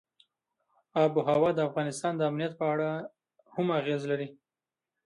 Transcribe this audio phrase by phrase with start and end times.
[1.03, 2.89] آب وهوا د افغانستان د امنیت په اړه
[3.53, 4.27] هم اغېز لري.